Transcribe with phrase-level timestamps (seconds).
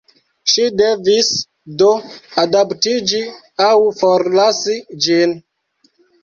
[0.51, 1.27] Ŝi devis,
[1.81, 1.89] do,
[2.43, 3.21] adaptiĝi
[3.67, 5.37] aŭ forlasi ĝin.